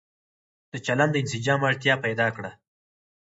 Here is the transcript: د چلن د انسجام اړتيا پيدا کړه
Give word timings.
د 0.71 0.73
چلن 0.85 1.09
د 1.11 1.15
انسجام 1.23 1.59
اړتيا 1.69 1.95
پيدا 2.05 2.27
کړه 2.35 2.51